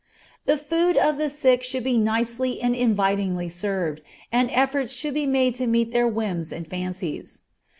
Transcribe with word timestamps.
The 0.47 0.57
food 0.57 0.97
of 0.97 1.19
the 1.19 1.29
sick 1.29 1.61
should 1.61 1.83
be 1.83 1.95
nicely 1.95 2.59
and 2.59 2.75
invitingly 2.75 3.49
served, 3.49 4.01
and 4.31 4.49
efforts 4.49 4.93
should 4.93 5.13
be 5.13 5.27
made 5.27 5.53
to 5.61 5.67
meet 5.67 5.91
their 5.91 6.07
whims 6.07 6.51
and 6.51 6.67
fancies. 6.67 7.41